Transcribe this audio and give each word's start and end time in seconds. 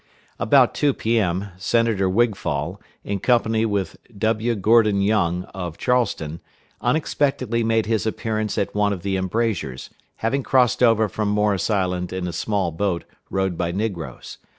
About 0.39 0.73
2 0.73 0.95
P.M., 0.95 1.49
Senator 1.57 2.09
Wigfall, 2.09 2.81
in 3.03 3.19
company 3.19 3.67
with 3.67 3.97
W. 4.17 4.55
Gourdin 4.55 4.99
Young, 5.03 5.43
of 5.53 5.77
Charleston, 5.77 6.39
unexpectedly 6.81 7.63
made 7.63 7.85
his 7.85 8.07
appearance 8.07 8.57
at 8.57 8.73
one 8.73 8.93
of 8.93 9.03
the 9.03 9.15
embrasures, 9.15 9.91
having 10.15 10.41
crossed 10.41 10.81
over 10.81 11.07
from 11.07 11.29
Morris 11.29 11.69
Island 11.69 12.11
in 12.11 12.27
a 12.27 12.33
small 12.33 12.71
boat, 12.71 13.03
rowed 13.29 13.59
by 13.59 13.71
negroes. 13.71 14.39